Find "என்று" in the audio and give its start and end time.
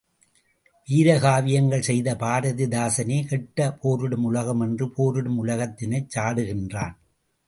4.59-4.87